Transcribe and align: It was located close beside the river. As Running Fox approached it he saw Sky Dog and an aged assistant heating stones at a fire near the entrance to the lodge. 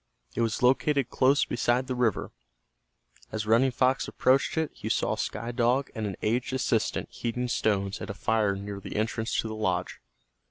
It 0.33 0.41
was 0.41 0.63
located 0.63 1.11
close 1.11 1.45
beside 1.45 1.85
the 1.85 1.93
river. 1.93 2.31
As 3.31 3.45
Running 3.45 3.69
Fox 3.69 4.07
approached 4.07 4.57
it 4.57 4.71
he 4.73 4.89
saw 4.89 5.15
Sky 5.15 5.51
Dog 5.51 5.91
and 5.93 6.07
an 6.07 6.15
aged 6.23 6.53
assistant 6.53 7.07
heating 7.11 7.47
stones 7.47 8.01
at 8.01 8.09
a 8.09 8.15
fire 8.15 8.55
near 8.55 8.79
the 8.79 8.95
entrance 8.95 9.37
to 9.41 9.47
the 9.47 9.53
lodge. 9.53 10.01